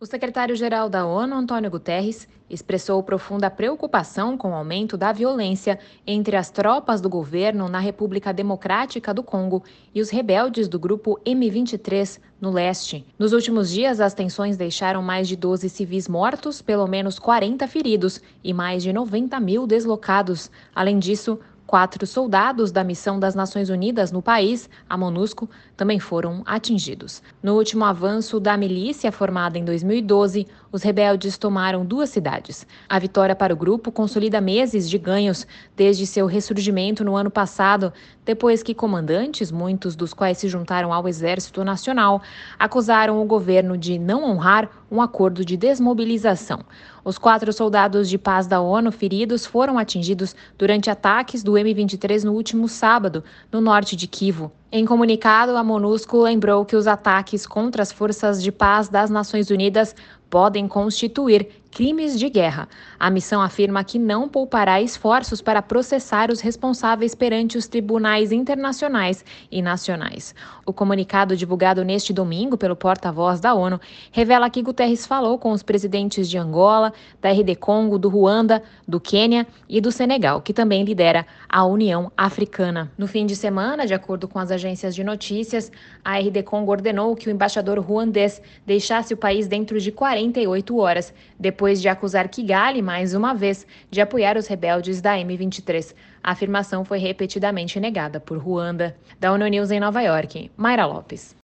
[0.00, 6.36] O secretário-geral da ONU, Antônio Guterres, expressou profunda preocupação com o aumento da violência entre
[6.36, 9.62] as tropas do governo na República Democrática do Congo
[9.94, 13.04] e os rebeldes do grupo M23 no leste.
[13.18, 18.22] Nos últimos dias, as tensões deixaram mais de 12 civis mortos, pelo menos 40 feridos
[18.42, 20.50] e mais de 90 mil deslocados.
[20.74, 21.38] Além disso,
[21.70, 27.22] Quatro soldados da missão das Nações Unidas no país, a MONUSCO, também foram atingidos.
[27.40, 32.66] No último avanço da milícia formada em 2012, os rebeldes tomaram duas cidades.
[32.88, 37.92] A vitória para o grupo consolida meses de ganhos desde seu ressurgimento no ano passado,
[38.24, 42.20] depois que comandantes, muitos dos quais se juntaram ao Exército Nacional,
[42.58, 46.60] acusaram o governo de não honrar um acordo de desmobilização.
[47.04, 52.32] Os quatro soldados de paz da ONU feridos foram atingidos durante ataques do M23 no
[52.32, 53.22] último sábado,
[53.52, 54.50] no norte de Kivu.
[54.72, 59.50] Em comunicado, a MONUSCO lembrou que os ataques contra as forças de paz das Nações
[59.50, 59.96] Unidas
[60.30, 62.68] podem constituir crimes de guerra.
[62.98, 69.24] A missão afirma que não poupará esforços para processar os responsáveis perante os tribunais internacionais
[69.50, 70.34] e nacionais.
[70.66, 73.80] O comunicado divulgado neste domingo pelo porta-voz da ONU
[74.10, 79.00] revela que Guterres falou com os presidentes de Angola, da RD Congo, do Ruanda, do
[79.00, 82.90] Quênia e do Senegal, que também lidera a União Africana.
[82.98, 85.72] No fim de semana, de acordo com as agências de notícias,
[86.04, 91.14] a RD Congo ordenou que o embaixador ruandês deixasse o país dentro de 48 horas,
[91.38, 95.94] depois de acusar Kigali, mais uma vez, de apoiar os rebeldes da M23.
[96.22, 98.94] A afirmação foi repetidamente negada por Ruanda.
[99.18, 101.34] Da ONU News em Nova York, Mayra Lopes.